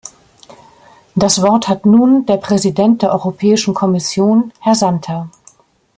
[1.13, 5.29] Das Wort hat nun der Präsident der Europäischen Kommission, Herr Santer.